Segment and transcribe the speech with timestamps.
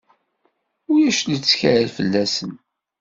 [0.91, 2.53] Ulac lettkal fell-asen.